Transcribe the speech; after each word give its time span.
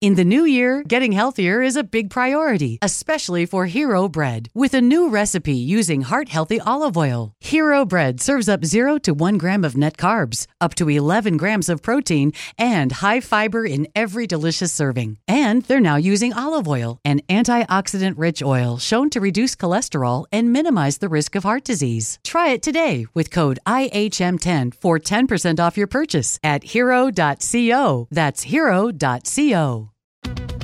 In 0.00 0.14
the 0.14 0.24
new 0.24 0.46
year, 0.46 0.82
getting 0.82 1.12
healthier 1.12 1.60
is 1.60 1.76
a 1.76 1.84
big 1.84 2.08
priority, 2.08 2.78
especially 2.80 3.44
for 3.44 3.66
Hero 3.66 4.08
Bread, 4.08 4.48
with 4.54 4.72
a 4.72 4.80
new 4.80 5.10
recipe 5.10 5.52
using 5.52 6.00
heart 6.00 6.30
healthy 6.30 6.58
olive 6.58 6.96
oil. 6.96 7.34
Hero 7.40 7.84
Bread 7.84 8.18
serves 8.18 8.48
up 8.48 8.64
0 8.64 8.96
to 9.00 9.12
1 9.12 9.36
gram 9.36 9.62
of 9.62 9.76
net 9.76 9.98
carbs, 9.98 10.46
up 10.58 10.74
to 10.76 10.88
11 10.88 11.36
grams 11.36 11.68
of 11.68 11.82
protein, 11.82 12.32
and 12.56 12.92
high 12.92 13.20
fiber 13.20 13.66
in 13.66 13.86
every 13.94 14.26
delicious 14.26 14.72
serving. 14.72 15.18
And 15.28 15.64
they're 15.64 15.80
now 15.90 15.96
using 15.96 16.32
olive 16.32 16.66
oil, 16.66 16.98
an 17.04 17.20
antioxidant 17.28 18.14
rich 18.16 18.42
oil 18.42 18.78
shown 18.78 19.10
to 19.10 19.20
reduce 19.20 19.54
cholesterol 19.54 20.24
and 20.32 20.50
minimize 20.50 20.96
the 20.96 21.10
risk 21.10 21.34
of 21.34 21.44
heart 21.44 21.62
disease. 21.62 22.18
Try 22.24 22.48
it 22.54 22.62
today 22.62 23.06
with 23.12 23.30
code 23.30 23.58
IHM10 23.66 24.76
for 24.80 24.98
10% 24.98 25.60
off 25.60 25.76
your 25.76 25.86
purchase 25.86 26.38
at 26.42 26.64
hero.co. 26.64 28.08
That's 28.10 28.42
hero.co. 28.44 29.89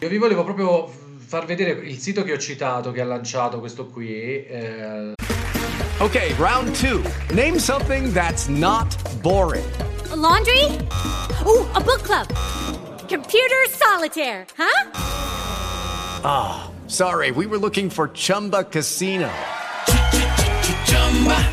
Io 0.00 0.08
vi 0.08 0.18
volevo 0.18 0.44
proprio 0.44 0.88
far 1.16 1.44
vedere 1.44 1.70
il 1.70 1.98
sito 1.98 2.22
che 2.22 2.32
ho 2.32 2.38
citato, 2.38 2.92
che 2.92 3.00
ha 3.00 3.04
lanciato 3.04 3.58
questo 3.58 3.86
qui. 3.86 4.46
Eh... 4.46 5.14
Okay, 5.98 6.32
round 6.34 6.72
two. 6.76 7.02
Name 7.34 7.58
something 7.58 8.12
that's 8.12 8.46
not 8.46 8.86
boring. 9.22 9.66
A 10.12 10.14
laundry? 10.14 10.64
Ooh, 11.44 11.66
a 11.74 11.80
book 11.80 12.02
club. 12.04 12.28
Computer 13.08 13.66
solitaire, 13.70 14.46
huh? 14.56 14.90
Ah, 16.22 16.70
oh, 16.70 16.88
sorry, 16.88 17.32
we 17.32 17.46
were 17.46 17.58
looking 17.58 17.90
for 17.90 18.08
Chumba 18.14 18.62
Casino. 18.62 19.28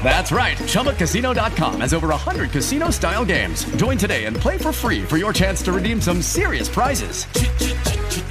That's 0.03 0.31
right. 0.31 0.57
ChumbaCasino.com 0.69 1.81
has 1.81 1.93
over 1.93 2.09
100 2.09 2.51
casino 2.51 2.91
style 2.91 3.25
games. 3.25 3.65
Join 3.77 3.97
today 3.97 4.25
and 4.25 4.37
play 4.37 4.59
for 4.59 4.71
free 4.71 5.01
for 5.01 5.17
your 5.17 5.33
chance 5.33 5.63
to 5.63 5.71
redeem 5.71 5.99
some 5.99 6.21
serious 6.21 6.69
prizes. 6.69 7.25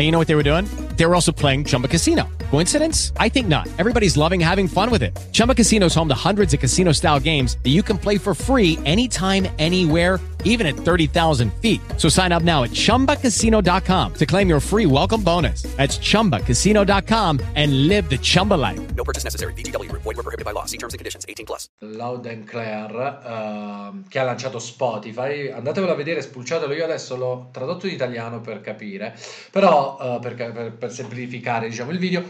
and 0.00 0.06
you 0.06 0.12
know 0.12 0.18
what 0.18 0.28
they 0.28 0.34
were 0.34 0.42
doing? 0.42 0.64
They 0.96 1.04
were 1.04 1.14
also 1.14 1.30
playing 1.30 1.64
Chumba 1.64 1.86
Casino. 1.86 2.26
Coincidence? 2.50 3.12
I 3.18 3.28
think 3.28 3.48
not. 3.48 3.68
Everybody's 3.78 4.16
loving 4.16 4.40
having 4.40 4.66
fun 4.66 4.90
with 4.90 5.02
it. 5.02 5.18
Chumba 5.32 5.54
Casino 5.54 5.86
is 5.86 5.94
home 5.94 6.08
to 6.08 6.14
hundreds 6.14 6.54
of 6.54 6.60
casino 6.60 6.92
style 6.92 7.20
games 7.20 7.58
that 7.64 7.70
you 7.70 7.82
can 7.82 7.98
play 7.98 8.16
for 8.16 8.34
free 8.34 8.78
anytime, 8.86 9.46
anywhere, 9.58 10.18
even 10.44 10.66
at 10.68 10.76
30,000 10.76 11.52
feet. 11.54 11.80
So 11.96 12.08
sign 12.08 12.30
up 12.30 12.44
now 12.44 12.62
at 12.62 12.70
chumbacasino.com 12.70 14.14
to 14.14 14.26
claim 14.26 14.48
your 14.48 14.60
free 14.60 14.86
welcome 14.86 15.22
bonus. 15.22 15.62
That's 15.76 15.98
chumbacasino.com 15.98 17.40
and 17.56 17.88
live 17.88 18.08
the 18.08 18.18
Chumba 18.18 18.54
life. 18.54 18.80
No 18.94 19.02
purchase 19.02 19.24
necessary. 19.24 19.54
VGW. 19.54 19.90
Void 19.92 20.04
were 20.04 20.22
prohibited 20.22 20.44
by 20.44 20.52
law. 20.52 20.66
See 20.66 20.78
terms 20.78 20.94
and 20.94 20.98
conditions 20.98 21.24
18 21.28 21.46
plus. 21.46 21.68
Loud 21.80 22.26
and 22.26 22.46
Claire, 22.46 23.20
uh, 23.24 24.08
che 24.08 24.18
ha 24.18 24.24
lanciato 24.24 24.58
Spotify. 24.58 25.50
Andatevelo 25.52 25.92
a 25.92 25.96
vedere, 25.96 26.22
spulciatelo. 26.22 26.72
Io 26.74 26.84
adesso 26.84 27.16
l'ho 27.16 27.48
tradotto 27.50 27.86
in 27.86 27.94
italiano 27.94 28.40
per 28.40 28.60
capire, 28.60 29.16
però 29.50 29.96
uh, 30.00 30.20
per, 30.20 30.34
per, 30.34 30.72
per 30.72 30.92
semplificare 30.92 31.68
diciamo, 31.68 31.90
il 31.90 31.98
video. 31.98 32.24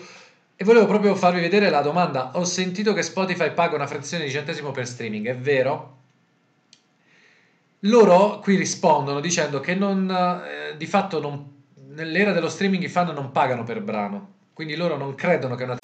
E 0.57 0.65
volevo 0.65 0.87
proprio 0.87 1.15
farvi 1.15 1.41
vedere 1.41 1.71
la 1.71 1.81
domanda. 1.81 2.33
Ho 2.35 2.45
sentito 2.45 2.93
che 2.93 3.03
Spotify 3.03 3.53
paga 3.53 3.77
una 3.77 3.87
frazione 3.87 4.25
di 4.25 4.31
centesimo 4.31 4.73
per 4.73 4.87
streaming, 4.87 5.29
è 5.29 5.37
vero? 5.37 6.00
Loro 7.85 8.41
qui 8.41 8.57
rispondono 8.57 9.21
dicendo 9.21 9.61
che 9.61 9.75
non, 9.75 10.11
eh, 10.11 10.77
di 10.77 10.85
fatto 10.85 11.19
non, 11.19 11.63
nell'era 11.95 12.33
dello 12.33 12.51
streaming 12.51 12.83
i 12.83 12.89
fan 12.89 13.15
non 13.15 13.33
pagano 13.33 13.65
per 13.65 13.81
brano, 13.81 14.33
quindi 14.53 14.77
loro 14.77 14.99
non 14.99 15.15
credono 15.15 15.55
che 15.55 15.65
una... 15.65 15.77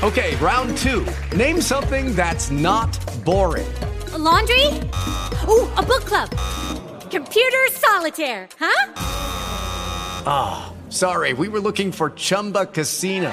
Ok, 0.00 0.36
round 0.38 0.80
2. 0.80 1.12
Name 1.34 1.60
something 1.60 2.14
that's 2.14 2.50
not 2.50 2.96
boring. 3.24 3.66
A 4.12 4.16
laundry? 4.16 4.66
Ooh, 5.48 5.68
a 5.74 5.82
book 5.82 6.04
club. 6.04 6.28
Computer 7.10 7.66
solitaire, 7.72 8.46
huh? 8.60 8.92
Ah, 10.24 10.68
oh, 10.68 10.74
sorry, 10.88 11.32
we 11.32 11.48
were 11.48 11.60
looking 11.60 11.90
for 11.90 12.12
Chumba 12.14 12.66
Casino. 12.66 13.32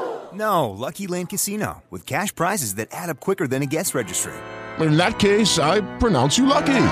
No, 0.33 0.69
Lucky 0.69 1.07
Land 1.07 1.29
Casino, 1.29 1.83
with 1.89 2.05
cash 2.05 2.33
prizes 2.33 2.75
that 2.75 2.87
add 2.91 3.09
up 3.09 3.19
quicker 3.19 3.47
than 3.47 3.61
a 3.61 3.65
guest 3.65 3.93
registry. 3.95 4.33
In 4.79 4.97
that 4.97 5.19
case, 5.19 5.59
I 5.59 5.81
pronounce 5.97 6.37
you 6.37 6.45
lucky. 6.45 6.83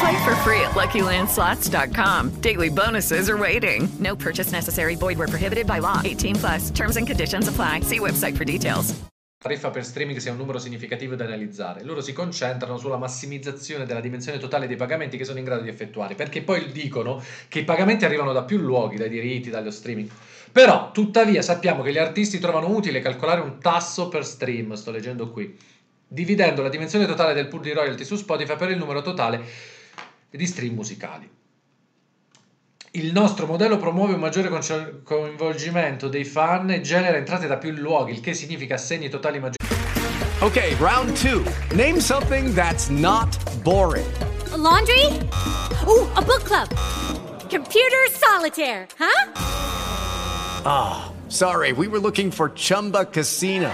Play 0.00 0.24
for 0.24 0.34
free 0.36 0.60
at 0.60 0.72
LuckyLandSlots.com. 0.72 2.40
Daily 2.40 2.68
bonuses 2.68 3.30
are 3.30 3.38
waiting. 3.38 3.88
No 4.00 4.16
purchase 4.16 4.52
necessary. 4.52 4.96
Void 4.96 5.18
where 5.18 5.28
prohibited 5.28 5.66
by 5.66 5.78
law. 5.78 6.00
18 6.04 6.36
plus. 6.36 6.70
Terms 6.70 6.96
and 6.96 7.06
conditions 7.06 7.48
apply. 7.48 7.80
See 7.80 8.00
website 8.00 8.36
for 8.36 8.44
details. 8.44 8.94
tariffa 9.44 9.68
per 9.68 9.84
streaming 9.84 10.18
sia 10.20 10.32
un 10.32 10.38
numero 10.38 10.58
significativo 10.58 11.16
da 11.16 11.26
analizzare. 11.26 11.84
Loro 11.84 12.00
si 12.00 12.14
concentrano 12.14 12.78
sulla 12.78 12.96
massimizzazione 12.96 13.84
della 13.84 14.00
dimensione 14.00 14.38
totale 14.38 14.66
dei 14.66 14.76
pagamenti 14.76 15.18
che 15.18 15.26
sono 15.26 15.38
in 15.38 15.44
grado 15.44 15.60
di 15.60 15.68
effettuare, 15.68 16.14
perché 16.14 16.40
poi 16.40 16.72
dicono 16.72 17.22
che 17.48 17.58
i 17.58 17.64
pagamenti 17.64 18.06
arrivano 18.06 18.32
da 18.32 18.42
più 18.42 18.56
luoghi, 18.56 18.96
dai 18.96 19.10
diritti, 19.10 19.50
dallo 19.50 19.70
streaming. 19.70 20.08
Però, 20.54 20.92
tuttavia, 20.92 21.42
sappiamo 21.42 21.82
che 21.82 21.90
gli 21.90 21.98
artisti 21.98 22.38
trovano 22.38 22.68
utile 22.68 23.00
calcolare 23.00 23.40
un 23.40 23.58
tasso 23.58 24.06
per 24.06 24.24
stream, 24.24 24.74
sto 24.74 24.92
leggendo 24.92 25.32
qui, 25.32 25.58
dividendo 26.06 26.62
la 26.62 26.68
dimensione 26.68 27.06
totale 27.06 27.34
del 27.34 27.48
pool 27.48 27.62
di 27.62 27.72
royalty 27.72 28.04
su 28.04 28.14
Spotify 28.14 28.54
per 28.54 28.70
il 28.70 28.78
numero 28.78 29.02
totale 29.02 29.42
di 30.30 30.46
stream 30.46 30.74
musicali. 30.74 31.28
Il 32.92 33.10
nostro 33.10 33.46
modello 33.46 33.78
promuove 33.78 34.14
un 34.14 34.20
maggiore 34.20 34.48
coinvolgimento 35.02 36.06
dei 36.06 36.24
fan 36.24 36.70
e 36.70 36.82
genera 36.82 37.16
entrate 37.16 37.48
da 37.48 37.56
più 37.56 37.72
luoghi, 37.72 38.12
il 38.12 38.20
che 38.20 38.32
significa 38.32 38.74
assegni 38.74 39.08
totali 39.08 39.40
maggiori. 39.40 39.74
Ok, 40.38 40.76
round 40.78 41.20
2. 41.20 41.42
Name 41.74 41.98
something 41.98 42.54
that's 42.54 42.86
not 42.86 43.36
boring. 43.64 44.06
A 44.52 44.56
laundry? 44.56 45.18
Ooh, 45.88 46.08
a 46.14 46.22
book 46.22 46.44
club. 46.44 46.68
Computer 47.50 48.08
solitaire, 48.08 48.86
huh? 49.00 49.43
Ah, 50.66 51.04
oh, 51.06 51.30
sorry, 51.30 51.72
we 51.72 51.88
were 51.88 51.98
looking 51.98 52.30
for 52.30 52.50
Chumba 52.50 53.04
Casino. 53.04 53.72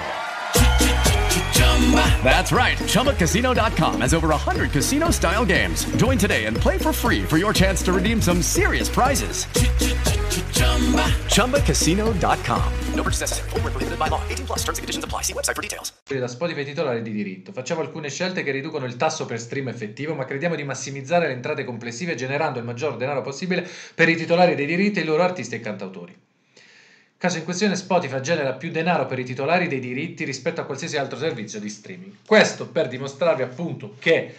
That's 2.22 2.52
right. 2.52 2.76
ChumbaCasino.com 2.78 4.00
has 4.00 4.14
over 4.14 4.28
100 4.28 4.70
casino 4.70 5.10
style 5.10 5.44
games. 5.44 5.84
Join 5.96 6.19
today 6.19 6.44
and 6.46 6.56
play 6.56 6.78
for 6.78 6.92
free 6.92 7.25
for 7.25 7.38
your 7.38 7.52
chance 7.52 7.82
to 7.84 7.92
redeem 7.92 8.20
some 8.20 8.42
serious 8.42 8.88
prizes. 8.88 9.46
ChumbaCasino.com. 11.31 12.72
No 12.94 13.02
purchase 13.02 13.20
necessary. 13.20 13.50
Void 13.50 13.62
where 13.62 13.72
prohibited 13.72 13.98
by 13.98 14.08
law. 14.08 14.20
18 14.28 14.46
plus 14.46 14.58
terms 14.60 14.78
and 14.78 14.82
conditions 14.82 15.04
apply. 15.04 15.22
See 15.22 15.32
website 15.32 15.54
for 15.54 15.62
details. 15.62 15.93
da 16.06 16.26
Spotify 16.26 16.64
titolari 16.64 17.02
di 17.02 17.12
diritto. 17.12 17.52
Facciamo 17.52 17.82
alcune 17.82 18.10
scelte 18.10 18.43
che 18.43 18.50
riducono 18.50 18.84
il 18.84 18.96
tasso 18.96 19.26
per 19.26 19.40
stream 19.40 19.69
effettivo, 19.69 20.14
ma 20.14 20.25
crediamo 20.25 20.56
di 20.56 20.64
massimizzare 20.64 21.28
le 21.28 21.34
entrate 21.34 21.64
complessive 21.64 22.14
generando 22.16 22.58
il 22.58 22.64
maggior 22.64 22.96
denaro 22.96 23.22
possibile 23.22 23.69
per 23.94 24.08
i 24.08 24.16
titolari 24.16 24.56
dei 24.56 24.66
diritti 24.66 24.98
e 24.98 25.02
i 25.02 25.06
loro 25.06 25.22
artisti 25.22 25.54
e 25.54 25.60
cantautori. 25.60 26.28
Caso 27.20 27.37
in 27.37 27.44
questione 27.44 27.76
Spotify 27.76 28.19
genera 28.20 28.55
più 28.55 28.70
denaro 28.70 29.05
per 29.05 29.19
i 29.19 29.25
titolari 29.25 29.69
dei 29.69 29.78
diritti 29.78 30.25
rispetto 30.25 30.62
a 30.62 30.64
qualsiasi 30.64 30.96
altro 30.96 31.19
servizio 31.19 31.61
di 31.61 31.69
streaming. 31.69 32.14
Questo 32.25 32.67
per 32.67 32.88
dimostrarvi 32.88 33.43
appunto 33.43 33.96
che 33.99 34.34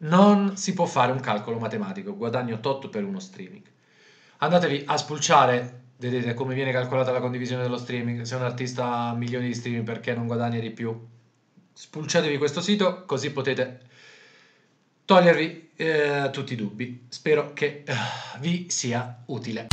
non 0.00 0.58
si 0.58 0.74
può 0.74 0.84
fare 0.84 1.10
un 1.10 1.20
calcolo 1.20 1.58
matematico, 1.58 2.14
guadagno 2.14 2.60
tot 2.60 2.90
per 2.90 3.02
uno 3.02 3.18
streaming. 3.18 3.62
Andatevi 4.36 4.82
a 4.88 4.98
spulciare, 4.98 5.84
vedete 5.96 6.34
come 6.34 6.54
viene 6.54 6.70
calcolata 6.70 7.12
la 7.12 7.20
condivisione 7.20 7.62
dello 7.62 7.78
streaming, 7.78 8.20
se 8.24 8.34
un 8.34 8.42
artista 8.42 8.84
ha 8.84 9.14
milioni 9.14 9.46
di 9.46 9.54
streaming 9.54 9.86
perché 9.86 10.12
non 10.12 10.26
guadagna 10.26 10.58
di 10.58 10.70
più. 10.70 10.94
Spulciatevi 11.72 12.36
questo 12.36 12.60
sito 12.60 13.06
così 13.06 13.32
potete 13.32 13.80
togliervi 15.06 15.70
eh, 15.76 16.28
tutti 16.30 16.52
i 16.52 16.56
dubbi. 16.56 17.06
Spero 17.08 17.54
che 17.54 17.84
eh, 17.86 17.94
vi 18.38 18.66
sia 18.68 19.22
utile. 19.28 19.68